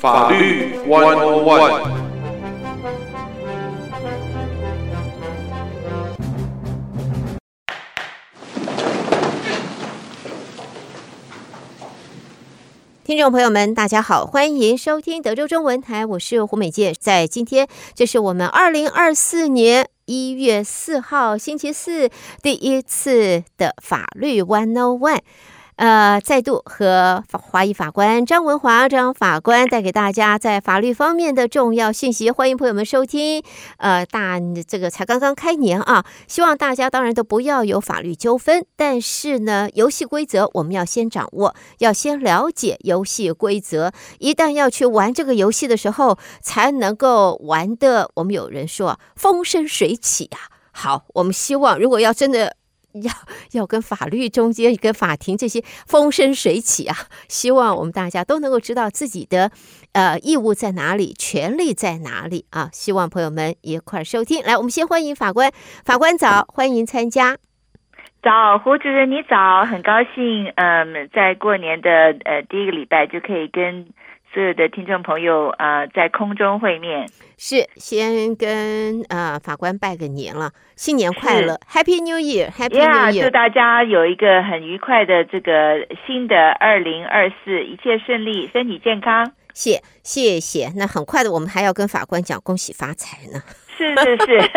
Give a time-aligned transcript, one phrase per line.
[0.00, 2.08] 法律 One O One。
[13.04, 16.94] 听众朋友们，大家好，欢迎收听德州中文台，我是胡美健。
[17.00, 22.08] 在今天，这是我们二零二四年一月四号星期四
[22.40, 25.20] 第一次的法律 One O One。
[25.78, 33.44] 呃，再度和华裔法官张文华张法官带给大家在法律方面的重要信息，欢迎朋友们收听。
[33.76, 43.92] 呃，大这个才刚刚开年啊，希望大家当然都不要有法律纠纷，但是呢，游戏规则我们要先掌握，要先了解游戏规则。
[44.18, 50.50] 一旦要去玩这个游戏的时候，才能够玩得我们有人说风生水起啊。
[50.72, 52.57] 好，我们希望如果要真的。
[53.02, 53.12] 要
[53.52, 56.96] 要跟法律中间跟法庭这些风生水起啊！
[57.28, 59.50] 希望我们大家都能够知道自己的
[59.92, 62.68] 呃义务在哪里，权利在哪里啊！
[62.72, 64.42] 希望朋友们一块儿收听。
[64.44, 65.52] 来，我们先欢迎法官，
[65.84, 67.36] 法官早，欢迎参加。
[68.22, 71.90] 早，胡主任你早，很高兴，嗯，在过年的
[72.24, 73.88] 呃第一个礼拜就可以跟。
[74.32, 89.32] 所有的听众朋友啊、呃，在空中会面，是先跟呃法官拜个年了，新年快乐，Happy New Year，Happy New Year，祝大家有一个很愉快的这个新的二零二四，一切顺利，身体健康。
[89.54, 93.42] 谢谢谢，那很快的，我们还要跟法官讲恭喜发财呢。
[93.78, 94.50] 是是是，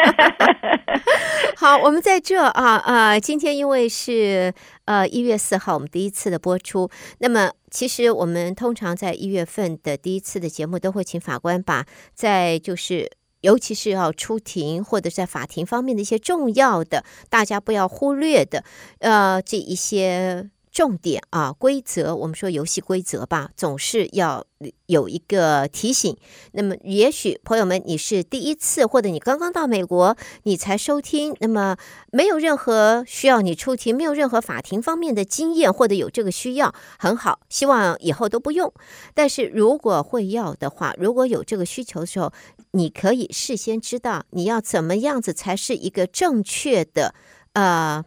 [1.55, 4.51] 好，我们在这啊啊，今天因为是
[4.85, 6.89] 呃一月四号，我们第一次的播出。
[7.19, 18.63] 那么，其实我们通常在一月份的第一次的节目，都会请法官把在就是，尤其是要出庭或者在法庭方面的一些重要的，大家不要忽略的，
[18.99, 20.49] 呃，这一些。
[20.71, 24.45] 重点啊，规则，我们说游戏规则吧，总是要
[24.85, 26.15] 有一个提醒。
[26.53, 31.75] 那么，也许朋友们，你是第一次，或者你刚刚到美国，你才收听，那么
[32.11, 38.73] 没有任何需要你出庭，没有任何法庭方面的经验，或者有这个需要，很好，希望以后都不用。
[39.13, 42.31] 但是如果会要的话，如果有这个需求的时候，
[42.71, 47.13] 你可以事先知道你要怎么样子才是一个正确的，
[47.53, 48.05] 呃。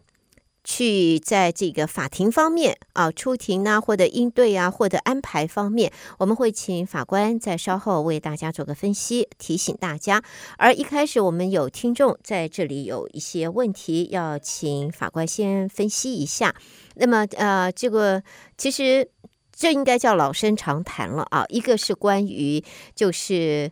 [0.64, 10.22] 去在这个法庭方面啊，出庭啊，或者应对啊，或者安排方面，我们会请法官在稍后为大家做个分析，提醒大家。
[10.56, 16.54] 而一开始我们有听众在这里有一些问题，要请法官先分析一下。
[16.94, 18.22] 那么呃，这个
[18.56, 19.06] 其实
[19.54, 21.44] 这应该叫老生常谈了啊。
[21.48, 22.64] 一个是关于
[22.94, 23.70] 就是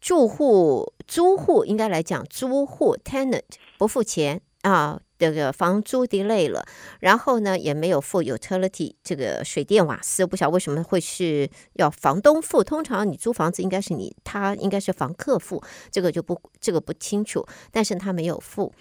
[0.00, 3.42] 住户、租户，应该来讲租户 tenant
[3.76, 5.00] 不付钱啊。
[5.20, 6.64] 这个房租 delay 了，
[7.00, 12.62] 然后呢也没有付 utility 这个水电瓦斯，不晓得为什么会是要房东付。
[12.62, 15.60] 通常你租房子应该是你他应该是房客付，
[15.90, 18.72] 这个就不这个不清楚，但是他没有付。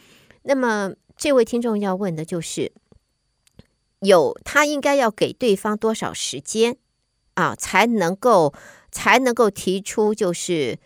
[0.44, 2.72] 那么这位听众要问的就是，
[4.02, 6.78] 有他应该要给对方多少时间
[7.34, 8.54] 啊，才能够
[8.92, 10.78] 才能够提出就是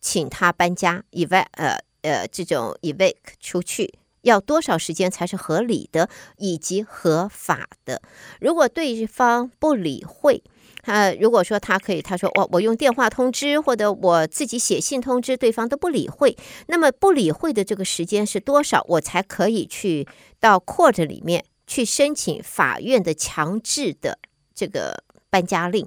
[0.00, 3.98] 请他搬家，evac 呃呃这种 evac 出去。
[4.22, 8.02] 要多少时间才是合理的以及合法的？
[8.40, 10.42] 如果对方不理会，
[10.82, 16.36] 呃，如果说他可以，他说我我用电话通知或者我自己写信通知，对方都不理会，
[16.68, 18.84] 那么不理会的这个时间是多少？
[18.88, 20.06] 我才可以去
[20.38, 24.18] 到 court 里面去申请法院的强制的
[24.54, 25.86] 这个搬家令。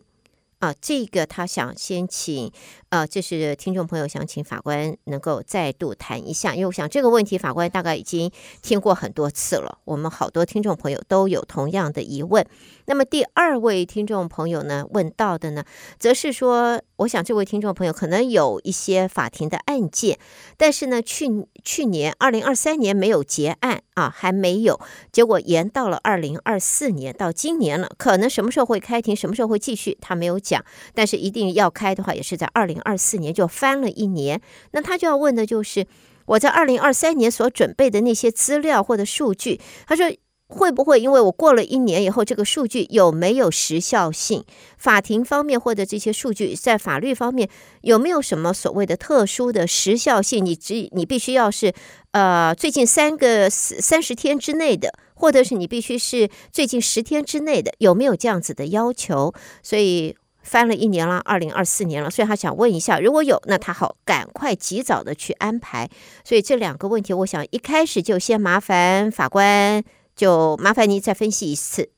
[0.63, 2.49] 啊，这个他想先请，
[2.87, 8.31] 呃，就是听众朋友想请法官能够再度谈一下，因为我想这个问题法官大概已经
[8.61, 12.47] 听过很多次了，我们好多听众朋友都有同样的疑问。
[12.85, 15.63] 那么第二位听众朋友呢，问到的呢，
[15.97, 20.19] 则是说，我想这位听众朋友可能有一些法庭的案件，
[20.57, 21.27] 但是呢，去
[21.63, 24.79] 去年二零二三年没有结案啊，还没有，
[25.11, 30.63] 结果延到了二零二四年到今年了，可能什么时候会开庭，什么时候会继续，他没有讲。
[30.93, 34.41] 但是一定要开的话，也是在二零二四年就翻了一年。
[34.71, 35.85] 那他就要问的就是，
[36.25, 40.05] 我在二零二三年所准备的那些资料或者数据，他说
[40.53, 44.45] 会不会因为我过了一年以后，这个数据有没有时效性？
[44.77, 47.49] 法庭方面或者这些数据在法律方面
[47.81, 50.45] 有没有什么所谓的特殊的时效性？
[50.45, 51.73] 你只你必须要是
[52.11, 59.33] 呃最近三个三十天之内的，或者是你必须是最近十天之内的，有没有这样子的要求？
[59.61, 60.15] 所以。
[60.45, 65.89] 翻了一年了，二零二四年了，所以他想问一下，如果有，那他好赶快及早的去安排。
[66.25, 69.81] 所以这两个问题，我想一开始就先麻烦法官，
[70.15, 71.89] 就麻烦您再分析一次。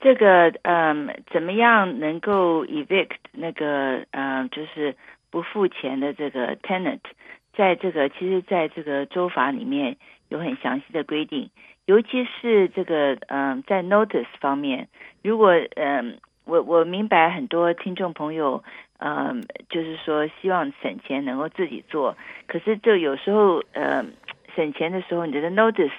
[0.00, 4.94] 这个嗯，怎么样能够 evict 那个嗯，就是
[5.30, 7.00] 不付钱的这个 tenant，
[7.56, 9.96] 在这个其实在这个州法里面
[10.28, 11.48] 有很详细的规定，
[11.86, 14.88] 尤其是这个嗯，在 notice 方面，
[15.22, 18.62] 如果嗯，我我明白很多听众朋友
[18.98, 22.14] 嗯，就是说希望省钱能够自己做，
[22.46, 24.12] 可是这有时候嗯，
[24.54, 25.90] 省钱的时候你的 notice。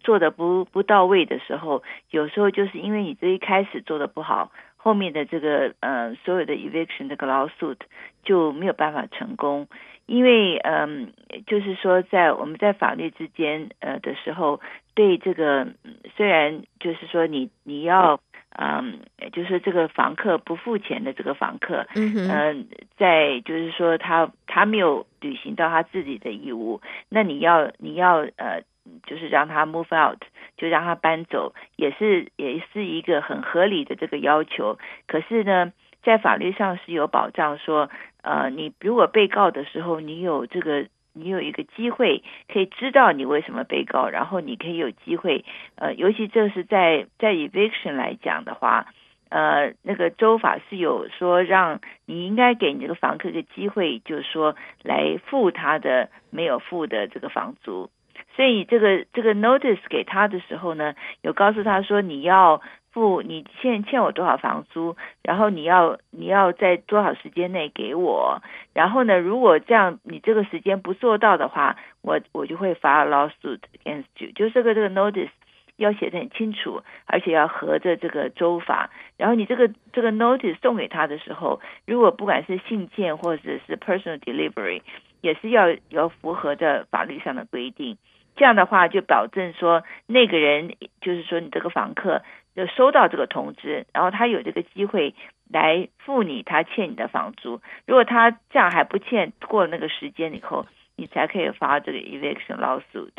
[0.00, 7.78] 做的不不到位的时候，有时候就是因为你这一开始做的不好，后面的这个呃所有的 eviction 这个 lawsuit
[8.22, 9.66] 就没有办法成功。
[10.04, 11.14] 因为嗯、
[11.46, 14.60] 就是说在我们在法律之间呃的时候，
[14.94, 15.68] 对这个
[16.14, 18.20] 虽然就是说你你要
[18.54, 22.66] 嗯、呃，就是这个房客不付钱的这个房客，嗯
[22.96, 28.62] 在就是说他他没有履行到他自己的义务，那你要你要呃。
[29.06, 30.18] 就是让他 move out，
[30.58, 34.78] 就让他搬走，也是也是一个很合理的这个要求。
[35.06, 35.72] 可是呢，
[36.02, 37.88] 在法律上是有保障说，
[38.20, 40.84] 呃，你如果被告的时候，你有这个，
[41.14, 42.22] 你有一个机会
[42.52, 45.44] 可以知道你为什么被告，然后你可以有机会，
[45.76, 48.86] 呃，尤其这是在在 eviction 来讲的话，
[49.30, 57.88] 呃，那个州法是有说让你应该给你这个房客一个机会，就是说来付他的没有付的这个房租。
[58.36, 62.60] 所以这个这个 notice 给他的时候呢，有告诉他说，你要
[62.94, 68.40] 付你欠欠我多少房租，然后你要你要在多少时间内给我，
[68.72, 74.30] 然后呢，如果这样你这个时间不做到的话，我我就会发 lawsuit against you。
[74.36, 75.30] 就这个这个 notice
[75.76, 78.90] 要写的很清楚，而且要合着这个州法。
[79.16, 84.82] 然后你这个这个 notice 送给他的时候，如果不管是信件或者是 personal delivery，
[85.20, 87.98] 也是要要符合着法律上的规定。
[88.36, 92.22] 这样的话，就保证说那个人，就是说你这个房客，
[92.54, 95.14] 就收到这个通知，然后他有这个机会
[95.48, 97.60] 来付你他欠你的房租。
[97.86, 100.66] 如果他这样还不欠，过了那个时间以后，
[100.96, 103.12] 你才可以发这个 eviction lawsuit。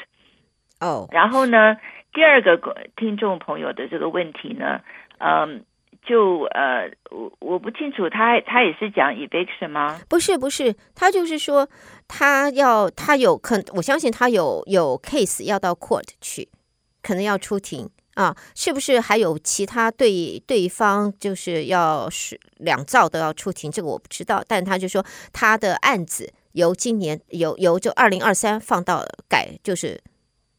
[0.79, 1.77] 哦，然后呢，
[2.13, 2.57] 第二个
[2.95, 4.81] 听众朋友的这个问题呢，
[5.19, 5.65] 嗯。
[6.05, 9.99] 就呃，我我不清楚，他他也是讲 eviction 吗？
[10.07, 11.67] 不是不是，他就是说
[12.07, 16.47] 他要他有可，我相信他有有 case 要到 court 去，
[17.01, 23.71] 可能要出庭啊，是不是还有其他对对方就是要是两造都要出庭？
[23.71, 30.01] 这个我不知道，但他就说他的案子由今年由由就二零二三放到改就是。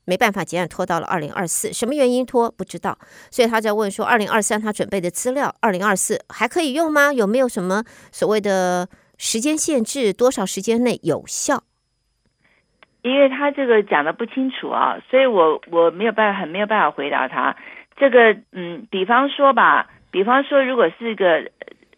[0.09, 2.97] 没办法结案，拖到了二零二四，什么原因拖不知道，
[3.29, 7.13] 所以他在问说，二零二三他准备的资料，二零二四还可以用吗？
[7.13, 7.83] 有没有什么
[8.13, 8.89] 所谓的
[9.19, 10.13] 时间限制？
[10.13, 11.65] 多少时间内有效？
[13.11, 17.57] 因为他这个讲的不清楚啊，所以我我没有办法，很没有办法回答他。
[17.97, 21.51] 这个嗯，比方说吧，比方说，如果是个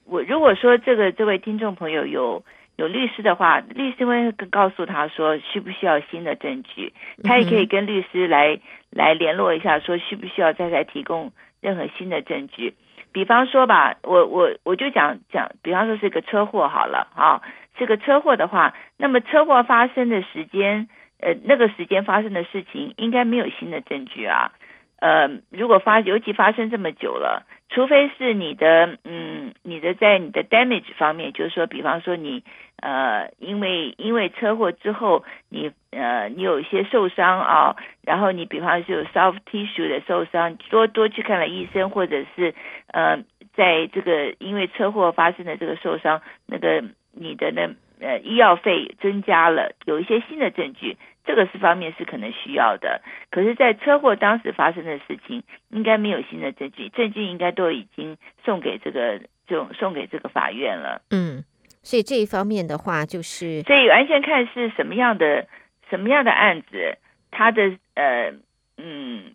[0.05, 2.43] 我，如果说这个这位听众朋友有。
[2.79, 6.93] 有律师的话，律师会告诉他说需不需要新的证据，
[7.25, 8.61] 他也可以跟律师来
[8.93, 12.75] 来联络一下，说需不需要再来提供任何新的证据。
[13.11, 17.43] 比方说吧，我我我就讲讲，比方说是个车祸好了啊，
[17.77, 20.89] 这个车祸的话，那么车祸发生的时间，
[21.21, 24.53] 呃，那个时间发生的事情应该没有新的证据啊。
[25.01, 32.43] 呃，如果发，尤其发生这么久了，除非是你的，嗯，你的在你的 damage 方面，就是说，比方说你，
[32.81, 42.57] 呃，因为因为车祸之后，你呃，你有一些受伤啊，然后你比方说有 soft tissue 的受伤，多多去看了医生，或者是
[42.89, 43.19] 呃，
[43.55, 46.83] 在这个因为车祸发生的这个受伤，那个
[47.13, 47.69] 你的那
[48.01, 50.97] 呃医药费增加了，有一些新的证据。
[51.25, 61.03] 这个是方面是可能需要的，可是，在车祸当时发生的事情，应该没有新的证据，证据应该都已经送给这个，就送给这个法院了。
[61.11, 61.45] 嗯，
[61.83, 65.47] 所以这一方面的话，就是所以完全看是什么样的
[65.91, 66.97] 什么样的案子，
[67.31, 68.33] 他的呃
[68.79, 69.35] 嗯，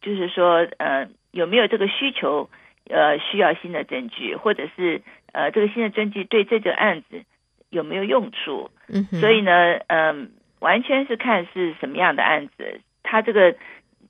[0.00, 2.48] 就是说呃有没有这个需求，
[2.88, 7.22] 呃需要新的证据，或者是呃这个新的证据对这个案子
[7.72, 8.70] 有没有用处？
[8.86, 9.50] 嗯，所以呢，
[9.88, 10.28] 嗯、呃。
[10.62, 13.52] 完全是看是什么样的案子，他这个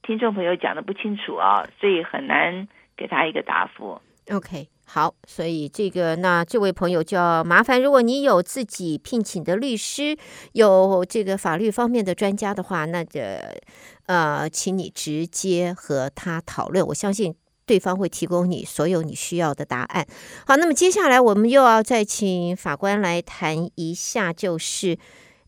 [0.02, 3.98] 听众朋友讲的不清楚啊，所以很难给他一个答复。
[4.30, 10.14] OK，好，所以这个那这位朋友就要麻烦，如果你有自己聘请的律师，
[10.52, 13.40] 有这个法律方面的专家的话，那这
[14.04, 17.34] 呃，请你直接和他讨论，我相信
[17.66, 20.06] 对方会提供你所有你需要的答案。
[20.46, 24.98] 好，那么接下来我们又要再请法官来谈一下，就是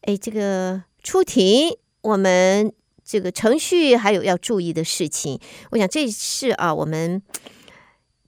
[0.02, 0.82] 哎，这个。
[1.06, 2.72] 出庭，我们
[3.04, 5.38] 这个程序还有要注意的事情，
[5.72, 7.22] 我想这是啊，我们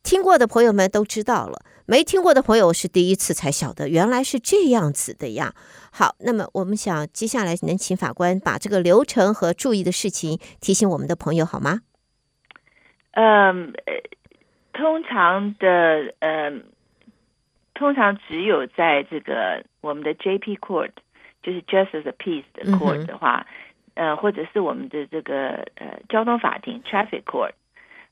[0.02, 5.54] 听过的朋友们都知道了，没听过的朋友是第一次才晓得，原来是这样子的呀。
[5.90, 11.80] 好，那么我们想接下来能请法官把这个流程和注意的事情提醒我们的朋友好吗？
[13.16, 13.73] 嗯，
[14.75, 16.64] 通常的，嗯，
[17.73, 20.90] 通常只有在这个我们的 JP Court，
[21.42, 23.46] 就是 Justice of Peace 的 Court 的话，
[23.94, 27.52] 嗯、呃，或者是我们的这个呃交通法庭 Traffic Court。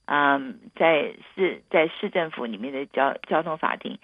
[0.07, 3.99] 嗯，在市在市政府里面的交交通法庭，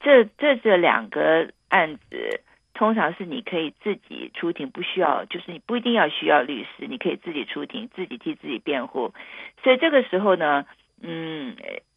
[0.00, 2.40] 这这这两个案子，
[2.76, 9.14] 通常是你可以自己出庭，不需要，就是你不一定要需要律师，你可以自己出庭，自己替自己辩护。
[9.62, 10.66] 所以这个时候呢，
[11.02, 11.56] 嗯，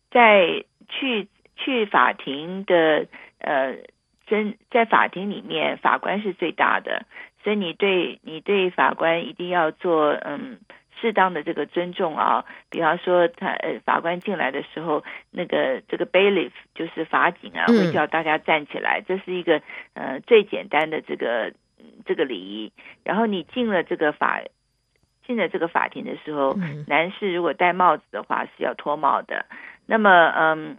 [0.10, 3.08] 在去去法庭的
[3.40, 3.76] 呃，
[4.26, 7.06] 真在法庭里面，法官是最大的，
[7.44, 10.60] 所以你对你对法官一定要做嗯。
[11.00, 19.62] 适当的这个尊重啊，比方说他呃法官进来的时候，那个这个 bailiff 就是法警啊，会叫大家站起来，这是一个
[19.94, 21.54] 呃最简单的这个
[22.06, 22.72] 这个礼仪。
[23.04, 24.42] 然后你进了这个法
[25.26, 29.46] 进了这个法庭的时候，男士如果戴帽子的话是要脱帽的。
[29.86, 30.78] 那么嗯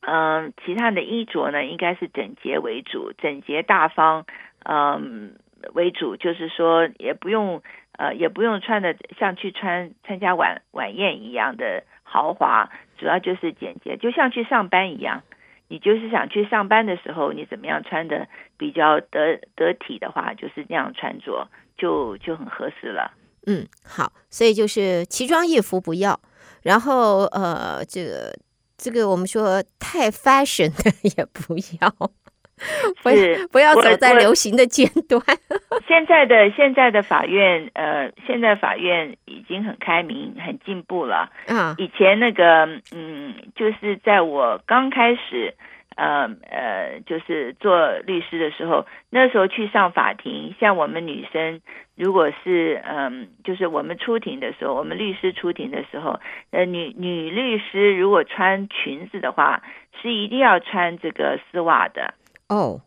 [0.00, 4.26] 嗯，其他的衣着呢，应该是整洁为主，整洁大方
[4.64, 5.36] 嗯
[5.74, 7.62] 为主，就是说也不用。
[7.98, 15.22] 呃，也不用穿的像去穿参加晚晚宴一样的豪华，主要就是简洁，就像去上班一样。
[15.70, 18.26] 你就是想去上班的时候，你怎么样穿的
[18.56, 23.12] 比较得得体的话，就是那样穿着就就很合适了。
[23.46, 26.18] 嗯，好，所以就是奇装异服不要，
[26.62, 28.32] 然后呃，这个
[28.78, 32.10] 这个我们说太 fashion 的也不要。
[33.02, 35.20] 不是不要走在流行的尖端。
[35.86, 41.30] 现在的现在的法院，呃，现在法院已经很开明、很进步了。
[41.46, 45.54] 嗯，以前那个，嗯，就是在我刚开始，
[45.96, 51.60] 呃呃，就是做律师的时候，那时候去上法庭，像我们女生，
[51.96, 59.62] 如果是嗯、呃，就是我们出庭的时候，我们律师出庭的时候，呃，女女律师如果穿裙子的话，
[60.00, 62.14] 是一定要穿这个丝袜的。
[62.48, 62.80] 哦，oh.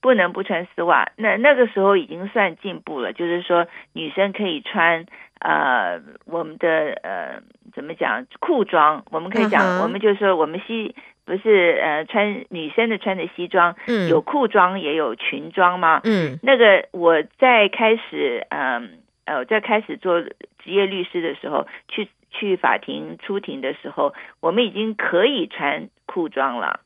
[0.00, 1.10] 不能不穿丝袜。
[1.16, 5.06] 那那个时候已经算进步了，就是说女生可以穿
[5.40, 7.42] 呃我们的呃
[7.74, 9.82] 怎么讲裤装，我们可以讲，uh huh.
[9.82, 10.94] 我们就是说我们西
[11.24, 16.00] 不是呃穿女生的穿的西装，嗯，有裤装也有裙装吗？
[16.04, 26.80] 嗯，那个我在开始嗯呃，呃在开始做职业律师的时候，去去法庭出庭的时候，我们已经可以穿裤装了。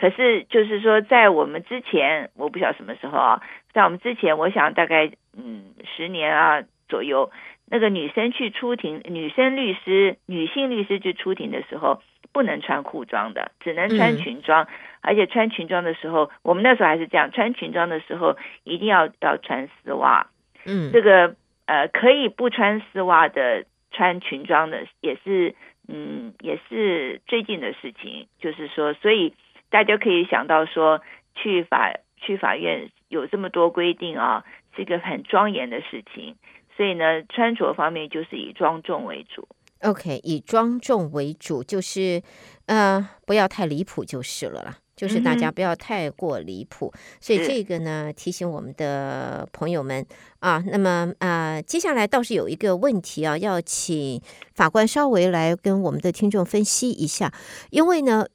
[0.00, 7.32] 可是，就是说，在我们之前，我不晓得什么时候啊，在我们之前，我想大概嗯十年啊左右，
[7.66, 12.00] 那个女生去出庭，女生律师、女性律师去出庭的时候，
[12.32, 14.68] 不能穿裤装的，只能穿裙装，嗯、
[15.00, 20.28] 而且穿裙装的时候，我们那时候还是这样，穿裙装的时候一定要要穿丝袜。
[20.64, 21.34] 嗯，这个
[21.66, 25.56] 呃可以不穿丝袜的，穿裙装的也是
[25.88, 29.34] 嗯也是最近的事情，就是说，所以。
[29.70, 31.00] 大家可以想到说，
[31.34, 34.44] 去法去法院有这么多规定啊，
[34.74, 36.36] 是一个很庄严的事情。
[36.76, 39.48] 所以呢，穿着方面就是以庄重为主。
[39.82, 42.22] OK，以庄重为主，就是
[42.66, 44.76] 呃，不要太离谱就是了啦。
[44.96, 46.92] 就是大家不要太过离谱。
[46.94, 50.04] 嗯、所以这个呢，提醒我们的朋友们
[50.40, 50.62] 啊。
[50.66, 54.20] 那么啊、呃，接下来倒是有一个问题啊，要请
[54.54, 57.32] 法官稍微来跟我们的听众分析一下，
[57.70, 58.26] 因为呢。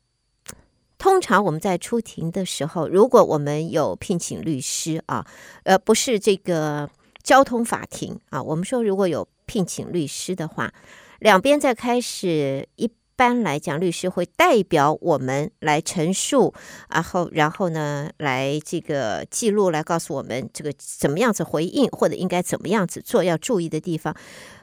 [1.03, 5.27] 通常我们在出庭的时候，如果我们有聘请律师啊，
[5.63, 6.89] 呃，不是这个
[7.21, 10.73] 交通法庭啊，我们说如果有聘请律师的话，
[11.19, 16.53] 两边在开始，一般来讲，律师会代表我们来陈述，
[16.89, 24.15] 然后然后呢，来这个记录，来告诉我们这个怎么样子回应，或者应该怎么样子做，要注意的地方。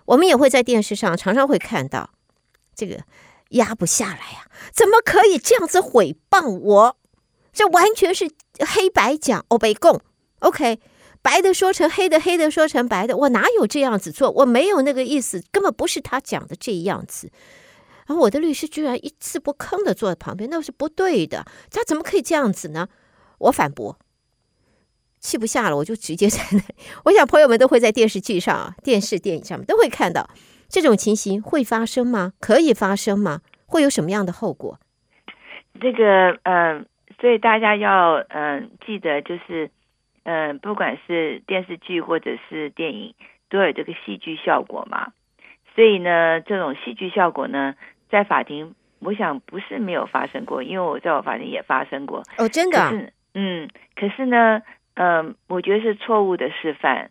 [0.07, 2.09] 我们也会在电视上常常会看到
[2.75, 2.99] 这个。
[3.51, 6.97] 压不下来呀、怎么可以这样子诽谤我？
[7.53, 8.31] 这完全是
[8.61, 10.01] 黑白讲，欧北共。
[10.41, 10.81] OK，
[11.21, 14.31] 白的说成黑的，黑的说成白的，我哪有这样子做？
[14.31, 17.31] 我没有那个意思，根本不是他讲的这样子。
[18.07, 21.45] 然后我的律师居然一字不吭的坐在旁边，那是不对的。
[21.71, 22.89] 他怎么可以这样子呢？
[23.39, 23.99] 我反驳，
[25.21, 26.61] 气不下了，我就直接在那。
[27.05, 30.31] 我想朋友们都会在电视剧上、电视电影上面都会看到。
[30.71, 32.33] 这种情形会发生吗？
[32.41, 33.41] 可以发生吗？
[33.67, 34.79] 会有什么样的后果？
[35.81, 36.85] 这个，嗯、呃，
[37.21, 39.71] 所以大家要，嗯、呃，记得就是，
[40.25, 43.15] 嗯、呃，不管是电视剧或者是电影，
[43.49, 45.13] 都有这个戏剧效果嘛。
[45.75, 47.75] 所以呢，这种戏剧效果呢，
[48.11, 52.23] 在法庭我想不是没有发生过，因为我在我法庭也发生过。
[52.39, 53.13] 哦，真的？
[53.35, 54.63] 嗯，可是呢，
[54.95, 57.11] 嗯、呃，我觉得是错误的示范。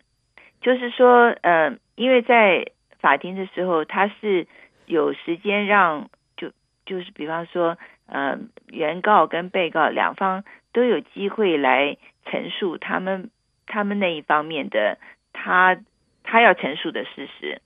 [0.60, 2.66] 就是说，嗯、呃，因为在
[3.00, 4.46] 法庭的时候，他是
[4.86, 6.52] 有时间让，就
[6.86, 7.76] 就是比方说，
[8.06, 13.30] 嗯、原告跟被告两方都有机会来陈述他们
[13.66, 14.98] 他们那一方面的
[15.32, 15.78] 他
[16.22, 17.60] 他要陈述的事实，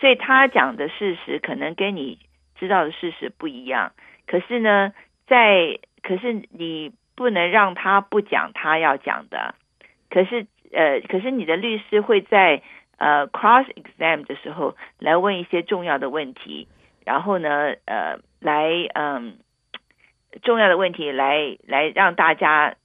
[0.00, 2.18] 所以他讲的事实可能跟你
[2.58, 3.92] 知道的事实不一样。
[4.26, 4.92] 可是呢，
[5.26, 9.54] 在可是你不能让他不讲他要讲的，
[10.10, 10.46] 可是。
[10.72, 12.60] 呃，可是你的律师会在
[12.98, 16.66] 呃 cross exam 的时候来问一些重要的问题，
[17.04, 19.38] 然后呢，呃，来嗯
[20.42, 22.76] 重要的问题来来让大家，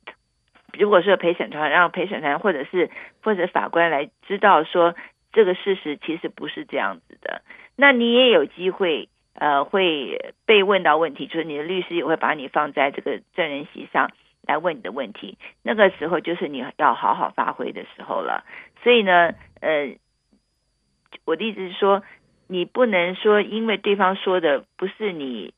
[0.74, 2.89] 如果说陪审团让陪审团或者是
[3.24, 4.96] 或者法官来知道说
[5.32, 7.41] 这个事实其实不是这样子的，
[7.75, 14.12] 那你也有机会呃会被问到问题，就是你的律师也会把你放在这个证人席上。
[14.48, 18.44] 来问你的问题，那个时候就是你要好好发挥的时候了。
[18.84, 19.98] 所以呢，呃，
[21.26, 22.04] 我的意思是说，
[22.48, 25.54] 你不能说因为对方说的不是你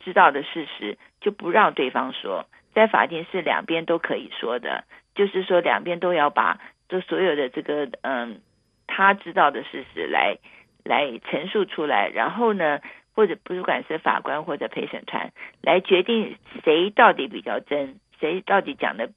[0.00, 2.46] 知道的事实，就不让对方说。
[2.74, 8.40] 在法庭是两边都可以说的，就是说两边都要把这所有的这个嗯
[8.86, 10.38] 他知道的事实来
[10.82, 12.80] 来陈述出来，然后呢，
[13.14, 18.00] 或者不管是法官或者陪审团来决定谁到底比较真。
[18.18, 19.10] 谁到底讲的，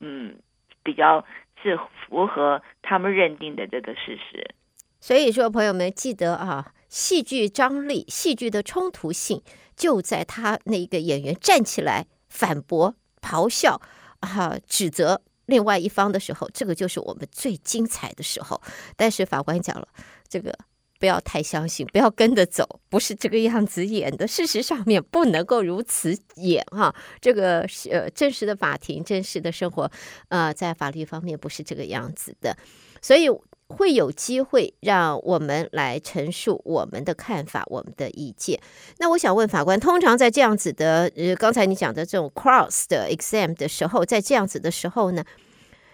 [0.00, 0.36] 嗯，
[0.82, 1.24] 比较
[1.62, 4.54] 是符合他们认定的这个事实？
[5.00, 9.42] 所以说，朋友们记得啊，戏剧张力、戏剧的冲突性，
[9.76, 13.80] 就在他那个演员站起来反驳、咆哮
[14.20, 18.60] 啊、指责另外一方的时候，这个就是我们最精彩的时候。
[18.96, 19.88] 但是法官讲了，
[20.28, 20.56] 这个。
[21.00, 24.28] 不要太相信，不要跟着走，不是这个样子演的。
[24.28, 29.90] 事实上面不能够如此演哈，这个是呃真实的法庭，真实的生活，
[30.28, 32.54] 呃，在法律方面不是这个样子的，
[33.00, 33.30] 所以
[33.68, 38.60] 会有机会让我们来陈述我们的看法，我们的意见。
[38.98, 45.24] 那我想问法官，通常在这样子的，呃，刚才你讲的这种 cross 的 exam 的时候，在这样子的时候呢，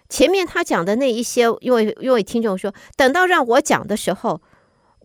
[0.09, 4.43] 前面他讲的那一些，因为因为听众说，等到让我讲的时候。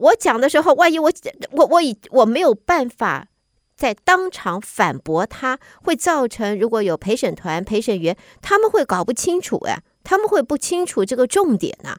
[0.01, 1.11] 我讲的时候，万一我
[1.51, 3.27] 我我已我没有办法
[3.75, 11.97] 在当场反驳他，会造成如果有陪审团、陪审员，他们会搞不清楚呀，他们会不清楚这个重点呐，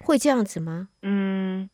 [0.00, 0.88] 会这样子吗？
[1.02, 1.68] 嗯，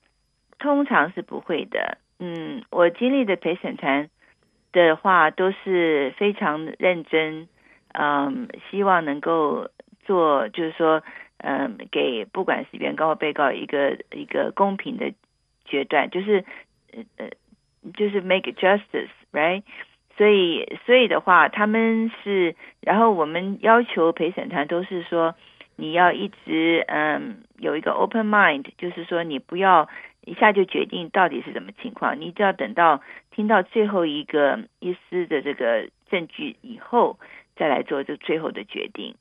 [0.59, 1.99] 通常是不会的。
[2.19, 4.11] 嗯，我经历的陪审团
[4.73, 7.49] 的话都是非常认真，
[7.93, 9.69] 嗯，希望能够
[10.05, 11.03] 做，就是说。
[11.43, 15.13] 嗯，给不管是原告或被告一个一个公平的
[15.65, 16.45] 决断，就是
[16.93, 17.31] 呃呃，
[17.95, 19.63] 就是 make justice，right？
[20.17, 25.35] 所以所以的话，他们是，然后我们要求陪审团都是说，
[25.77, 29.89] 你要一直嗯有一个 open mind，就是说你不要
[30.27, 33.01] 一下就决定到底是什么情况，你只要等到
[33.31, 37.19] 听到最后一个一丝的这个证据以后，
[37.57, 39.15] 再来做这最后的决定。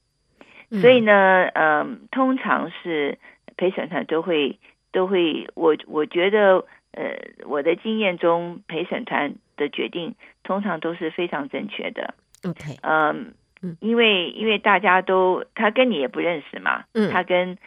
[0.70, 3.18] 所以呢，嗯，通常是
[3.58, 4.60] 陪审团都会
[4.92, 12.14] 都会，我我觉得，呃，我的经验中，陪审团的决定通常都是非常正确的。
[12.44, 13.34] OK，嗯，
[13.80, 17.58] 因为因为大家都他跟你也不认识嘛，嗯，他跟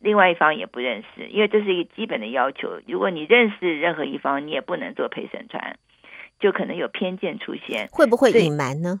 [0.00, 2.80] 另外一方也不认识，因为这是一个基本的要求。
[2.86, 5.78] 如果你认识任何一方，你也不能做陪审团，
[6.38, 7.88] 就可能有偏见出现。
[7.90, 9.00] 会不会隐瞒呢？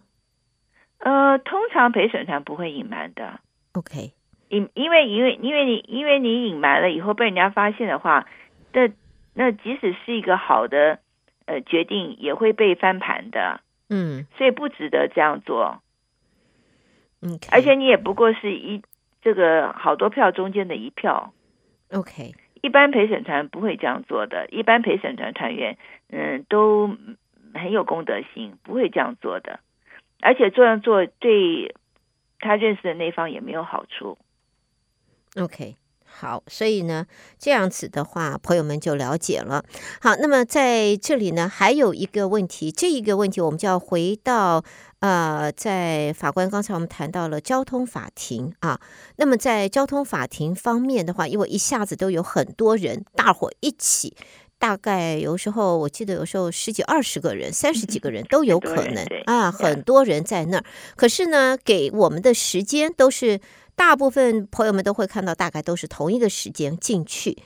[0.98, 3.40] 呃，通常陪审团不会隐瞒的。
[3.74, 4.12] OK，
[4.48, 8.26] 因因为因为因为你因为你隐瞒了以后被人家发现的话，
[8.72, 8.88] 那
[9.34, 10.98] 那即使是一个好的
[11.44, 13.60] 呃决定，也会被翻盘的。
[13.88, 15.80] 嗯，所以不值得这样做。
[17.22, 17.48] Okay.
[17.52, 18.82] 而且你也不过是一
[19.22, 21.32] 这个好多票中间的一票。
[21.92, 25.76] OK，一般陪审团不会这样做的，一般陪审团团员
[26.10, 26.96] 嗯都
[27.54, 29.60] 很有公德心，不会这样做的。
[30.26, 31.72] 而且这样做对
[32.40, 34.18] 他认识的那方也没有好处。
[35.36, 37.06] OK，好，所以呢，
[37.38, 39.64] 这样子的话，朋友们就了解了。
[40.00, 44.64] 好，那么在这里呢，还有一个问题，这一个问题我们就要回到
[44.98, 48.80] 呃，在法官刚才我们谈到了交通法庭啊，
[49.18, 54.16] 那么在交通法庭方面的话，因为一下子都有很多人，大伙一起。
[54.58, 60.64] 大概有时候，我记得有时候十几二十个人、三十几个人都有可能啊，很多人在那儿。
[60.96, 63.40] 可是呢，给我们的时间都是
[63.74, 67.36] 大部分朋友们都会看到，大概都是同一个时间进去。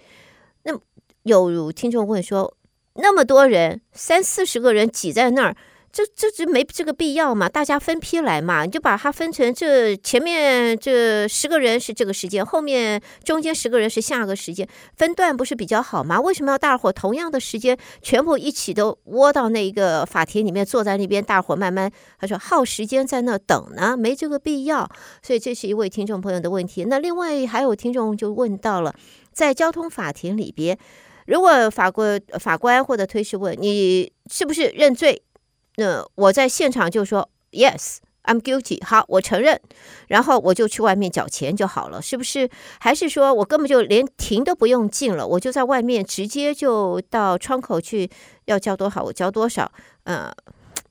[0.62, 0.78] 那
[1.24, 2.56] 有听众问说，
[2.94, 5.56] 那么多人，三四十个人挤在那儿。
[5.92, 7.48] 这这这没这个必要嘛？
[7.48, 16.20] 大家分批来嘛，你就把它分成这前面这十个人是这个时间，后面中间十个人是下个时间，分段不是比较好吗？
[16.20, 23.96] 为什么要大伙同样的时间全部一起都窝到那一个法庭里面坐在那边，大伙慢慢他说耗时间在那等呢？
[23.96, 24.88] 没这个必要。
[25.22, 26.84] 所以这是一位听众朋友的问题。
[26.84, 28.94] 那另外还有听众就问到了，
[29.32, 30.78] 在交通法庭里边，
[31.26, 35.20] 如果法官法官或者推事问你是不是认罪？
[35.76, 38.84] 那我在现场就说 Yes，I'm guilty。
[38.84, 39.60] 好，我承认，
[40.08, 42.50] 然后我就去外面缴钱就好了，是不是？
[42.78, 48.10] 还是说我根本就连庭都不用进了，我就在外面直接就到窗口去，
[48.44, 49.72] 要交多少我交多少。
[50.04, 50.32] 呃，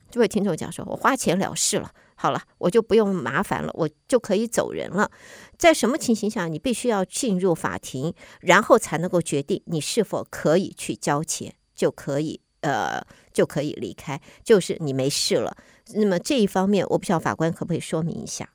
[0.10, 5.12] 这位听众讲说，我花钱了事了，好了，我就不用麻烦了，我就可以走人了。
[5.58, 13.06] 在什么情形下你必须要进入法庭，然后才能够决定你是否可以去交钱，就可以呃。
[13.40, 15.56] 就可以离开，就是你没事了。
[15.96, 18.50] 那么这一方面，我不知道法官可不可以说明一下？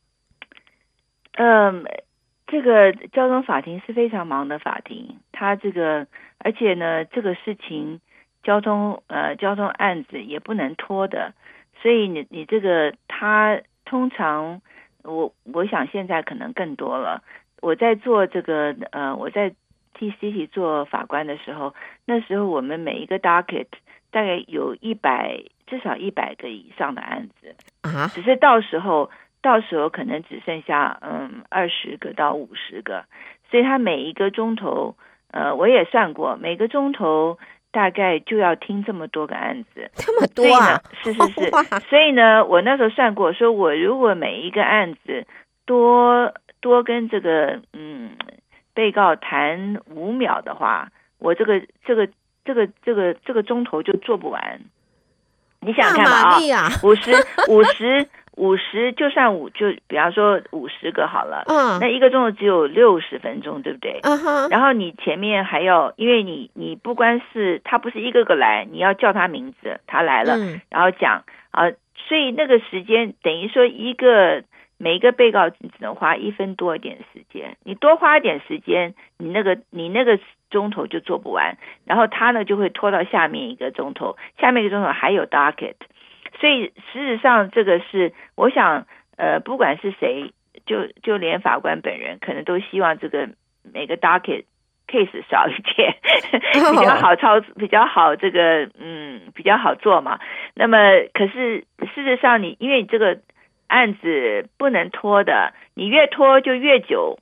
[1.38, 1.86] 嗯，
[2.46, 7.98] 这个交通法庭是非常忙的法庭，他这个而且呢，这个事情
[8.42, 11.32] 交通呃交通案子也不能拖的，
[11.80, 14.60] 所以你你这个他通常
[15.02, 17.24] 我我想现在可能更多了。
[17.62, 19.54] 我在做这个呃我在
[19.94, 23.68] 替 City 做法官的时候，那时候我们每一个 docket。
[24.14, 27.56] 大概有一百，至少一百个以上的案子。
[27.82, 29.10] 啊，只是到时候
[29.42, 33.04] 到时候可能只剩下嗯二十个到五十个，
[33.50, 34.94] 所以他每一个钟头，
[35.32, 37.38] 呃，我也算过，每个钟头
[37.72, 40.80] 大概就要听这么多个案子，这么多啊？
[41.02, 41.50] 是是是，
[41.90, 45.26] 所以呢，我那时候算过，说我如果每一个案子
[45.66, 48.12] 多多跟这个嗯
[48.74, 52.08] 被告谈五秒的话，我这个这个。
[52.44, 54.60] 这个这个这个钟头就做不完，
[55.60, 56.68] 你想看嘛啊？
[56.82, 57.12] 五十
[57.48, 64.00] 五十五十，就算五就比方说五十个好了，嗯，那一个钟头只有六十分钟，对不对？
[64.02, 64.48] 嗯哼。
[64.48, 71.70] 然后你前面还要，因为你你不光是他不是一个个来，你要叫他名字，他来了，嗯、然后讲啊，
[72.08, 74.42] 所以那个时间等于说一个
[74.84, 80.18] 每一个被告只能花一分多一点时间，你多花一点时间，你那个你那个。
[80.50, 85.74] 钟头就做不完，然后他呢就会拖到下面一个钟头，下面一个钟头还有 docket，
[86.38, 90.30] 所以事实上这个是我想，呃，不管是谁，
[90.64, 93.30] 就就连法官本人可能都希望这个
[93.64, 94.44] 每个 docket
[94.86, 95.96] case 少一点，
[96.54, 100.20] 比较好操，比较好这个嗯比较好做嘛。
[100.54, 100.78] 那么
[101.14, 103.18] 可是事实上你因为你这个
[103.74, 107.18] 案子不能拖的，你越拖就越久，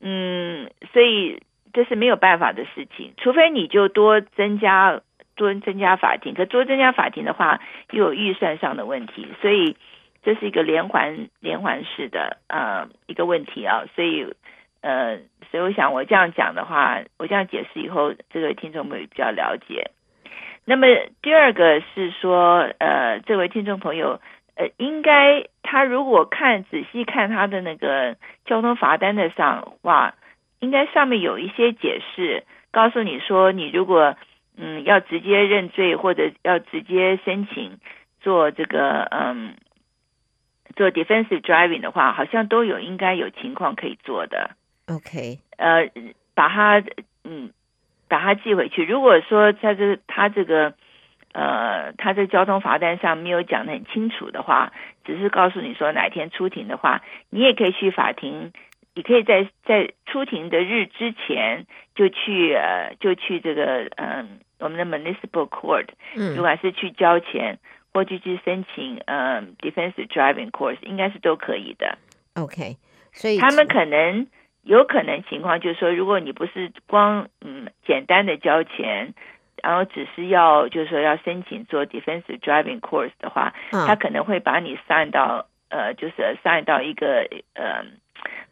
[0.00, 1.40] 嗯，所以。
[1.76, 5.00] 这是没有办法的事情，除非你就多增加
[5.34, 7.58] 多增加法庭，可多增加法庭的话，
[7.90, 9.76] 又有预算上的问题，所以
[10.22, 14.24] 这是一个连环连环式的呃一个问题啊，所以
[14.82, 15.18] 呃，
[15.50, 19.90] 所以我想我这样讲的话，我这样解释以后，这个听众朋友比较了解。
[20.64, 20.86] 那么
[21.22, 24.20] 第二个是说，呃，这位听众朋友，
[24.56, 30.14] 呃，应该他如果看仔细看他的那个交通罚单的上，哇。
[30.60, 34.16] 应该上面有一些解释，告诉你说，你如果
[34.56, 37.78] 嗯要直接认罪或者要直接申请
[38.22, 39.56] 做这个嗯
[40.74, 44.52] 做 defensive driving 的话，好像都有应该有情况可以做的。
[44.86, 45.90] OK，呃，
[46.34, 46.82] 把它
[47.24, 47.50] 嗯
[48.08, 48.86] 把它寄回去。
[48.86, 50.72] 如果说在这他这个
[51.34, 54.72] 呃他在交通罚单上没有讲的很清楚的话，
[55.04, 58.52] 只是告诉你说哪天出庭的话，你也可以去法庭。
[58.96, 61.66] 你可以在在出庭的日之前
[61.96, 67.58] 就去呃就去这个嗯我们的 municipal court，嗯，不管是去交钱
[67.92, 71.98] 或者去申请嗯 defensive driving course，应该是都可以的。
[72.36, 72.76] OK，
[73.12, 74.28] 所以他们可能
[74.62, 79.14] 有可能情况就是说，如果你不是光嗯简单的交钱，
[79.62, 87.84] 然后只是要就是说要申请做 defensive driving course 的话，嗯，他可能会把你 sign 到呃就是 sign 到一个呃。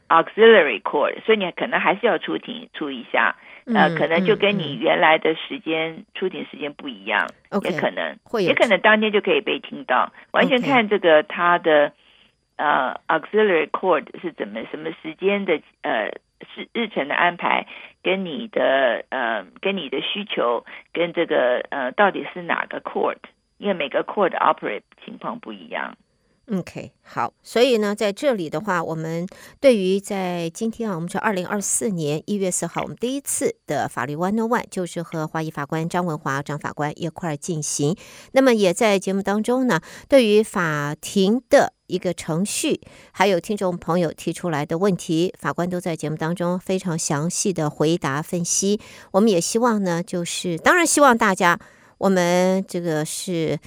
[0.08, 3.34] Auxiliary court，所以你可能还是要出庭出一下，
[3.64, 11.94] 嗯、呃，可能就跟你原来的时间、嗯、出庭时间不一样，okay, 也可能会，也可能当天就可以被听到，完全看这个他的
[12.56, 16.10] 呃 Auxiliary court 是怎么什么时间的呃
[16.54, 17.66] 是日程的安排，
[18.02, 23.18] 跟你的呃跟你的需求跟这个呃到底是哪个 court，
[23.58, 25.96] 因为每个 court operate 情况不一样。
[26.50, 29.26] OK，好，所以呢，在这里的话，我们
[29.60, 37.96] 对于在今天啊，我们是二零二四年一月四号，我们第一次的法律 One on One 就是和华裔法官张文华张法官一块儿进行。
[38.32, 42.80] 那么也在节目当中呢，对于法庭的一个程序，
[43.12, 48.80] 还有听众朋友提出来的问题，法官都在节目当中非常详细的回答分析。
[49.10, 51.58] 我们也希望呢，就是当然希望大家，
[51.98, 53.58] 我们这个是。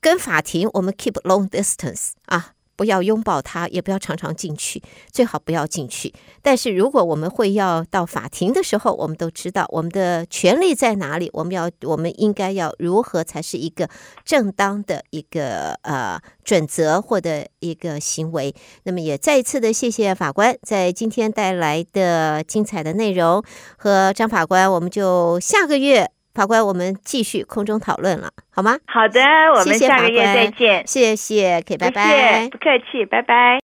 [0.00, 4.82] 跟法庭，我们 keep long distance 啊，不要拥抱它，也不要常常进去，
[5.12, 6.12] 最好不要进去。
[6.40, 13.88] 但是如果我们会要到法庭的时候，我们都知道我们的权利在哪里，我们要，我们应该要如何才是一个
[14.24, 18.54] 正当的一个呃准则或者一个行为。
[18.84, 23.42] 那么也再一次的谢谢法官在今天带来的精彩的内容
[23.76, 26.10] 和张法官，我们就下个月。
[26.34, 28.78] 法官，我们继续空中讨论了，好吗？
[28.86, 29.20] 好的，
[29.54, 30.86] 我们下个月再见。
[30.86, 32.48] 谢谢，可以，拜拜。
[32.48, 33.60] 不客气，拜拜。